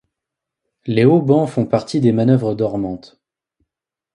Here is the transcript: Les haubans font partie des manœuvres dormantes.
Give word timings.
Les 0.87 1.05
haubans 1.05 1.45
font 1.45 1.67
partie 1.67 1.99
des 1.99 2.11
manœuvres 2.11 2.55
dormantes. 2.55 3.21